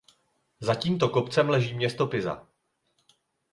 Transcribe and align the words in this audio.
Za 0.59 0.75
tímto 0.75 1.09
kopcem 1.09 1.49
leží 1.49 1.73
město 1.73 2.07
"Pisa". 2.07 2.47